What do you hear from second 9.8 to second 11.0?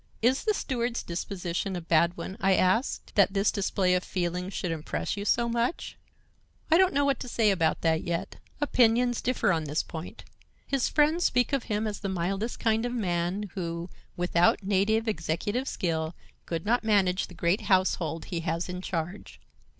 point. His